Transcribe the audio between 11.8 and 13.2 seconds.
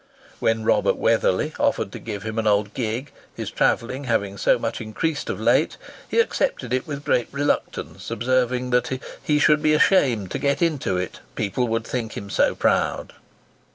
think him so proud."